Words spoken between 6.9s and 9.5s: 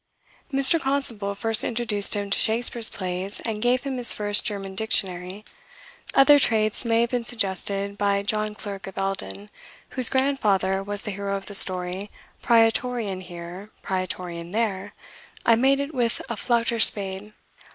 have been suggested by John Clerk of Eldin,